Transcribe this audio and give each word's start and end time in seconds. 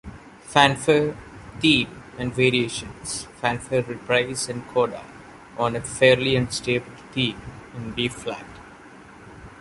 Fanfare, 0.41 1.15
theme 1.59 2.01
and 2.17 2.33
variations, 2.33 3.25
fanfare-reprise 3.39 4.49
and 4.49 4.67
coda, 4.69 5.03
on 5.59 5.75
a 5.75 5.81
fairly 5.81 6.35
unstable 6.35 6.93
theme 7.13 7.39
in 7.75 7.91
B-flat. 7.93 8.47